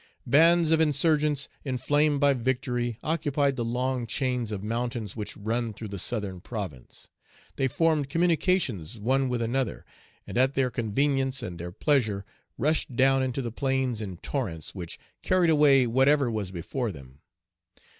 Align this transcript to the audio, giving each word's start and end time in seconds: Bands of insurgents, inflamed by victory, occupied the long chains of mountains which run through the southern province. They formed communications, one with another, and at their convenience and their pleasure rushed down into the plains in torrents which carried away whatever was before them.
Bands 0.25 0.71
of 0.71 0.81
insurgents, 0.81 1.47
inflamed 1.63 2.19
by 2.19 2.33
victory, 2.33 2.97
occupied 3.03 3.55
the 3.55 3.63
long 3.63 4.07
chains 4.07 4.51
of 4.51 4.63
mountains 4.63 5.15
which 5.15 5.37
run 5.37 5.73
through 5.73 5.89
the 5.89 5.99
southern 5.99 6.41
province. 6.41 7.11
They 7.55 7.67
formed 7.67 8.09
communications, 8.09 8.97
one 8.97 9.29
with 9.29 9.43
another, 9.43 9.85
and 10.25 10.39
at 10.39 10.55
their 10.55 10.71
convenience 10.71 11.43
and 11.43 11.59
their 11.59 11.71
pleasure 11.71 12.25
rushed 12.57 12.95
down 12.95 13.21
into 13.21 13.43
the 13.43 13.51
plains 13.51 14.01
in 14.01 14.17
torrents 14.17 14.73
which 14.73 14.97
carried 15.21 15.51
away 15.51 15.85
whatever 15.85 16.31
was 16.31 16.49
before 16.49 16.91
them. 16.91 17.19